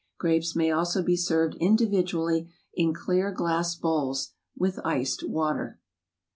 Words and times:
Grapes 0.17 0.55
may 0.55 0.71
also 0.71 1.03
be 1.03 1.15
served 1.15 1.55
in 1.59 1.75
dividually 1.77 2.49
in 2.73 2.91
clear 2.91 3.31
glass 3.31 3.75
bowls 3.75 4.31
with 4.57 4.79
iced 4.83 5.23
water. 5.29 5.79